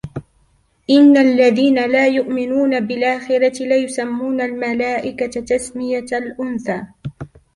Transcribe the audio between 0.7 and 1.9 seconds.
إن الذين